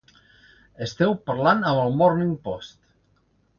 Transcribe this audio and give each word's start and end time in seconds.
Esteu 0.85 1.13
parlant 1.29 1.63
amb 1.73 1.83
el 1.83 1.95
Morning 2.01 2.35
Post. 2.49 2.77